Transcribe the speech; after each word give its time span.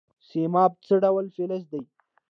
سیماب 0.27 0.71
څه 0.85 0.95
ډول 1.03 1.25
فلز 1.35 1.63
دی؟ 1.71 1.81